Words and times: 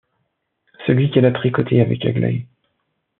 Celui 0.87 1.11
qu’elle 1.11 1.27
a 1.27 1.31
tricoté 1.31 1.79
avec 1.79 2.03
Aglaé. 2.07 2.47